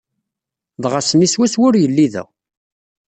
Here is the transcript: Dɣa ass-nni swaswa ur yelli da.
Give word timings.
Dɣa 0.81 0.97
ass-nni 0.99 1.27
swaswa 1.33 1.63
ur 1.67 1.75
yelli 1.77 2.07
da. 2.13 2.23